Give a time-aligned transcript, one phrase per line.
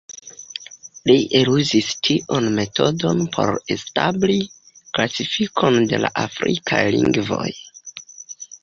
[1.09, 4.39] Li eluzis tiun metodon por establi
[4.81, 7.47] klasifikon de la afrikaj lingvoj.